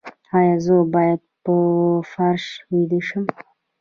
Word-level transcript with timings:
ایا 0.37 0.55
زه 0.65 0.75
باید 0.93 1.21
په 1.43 1.55
فرش 2.11 2.45
ویده 2.71 2.99
شم؟ 3.07 3.25